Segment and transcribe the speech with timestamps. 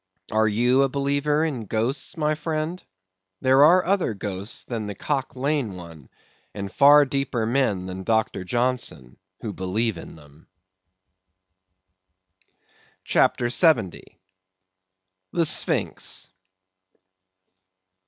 [0.31, 2.83] Are you a believer in ghosts, my friend?
[3.39, 6.09] There are other ghosts than the Cock Lane one,
[6.55, 10.47] and far deeper men than Doctor Johnson who believe in them.
[13.03, 14.19] CHAPTER 70.
[15.33, 16.31] The Sphynx.